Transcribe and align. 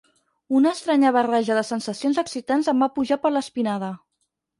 Una 0.59 0.69
estranya 0.77 1.11
barreja 1.17 1.57
de 1.57 1.63
sensacions 1.67 2.21
excitants 2.21 2.71
em 2.73 2.81
va 2.85 2.89
pujar 2.97 3.19
per 3.27 3.33
l'espinada. 3.35 3.91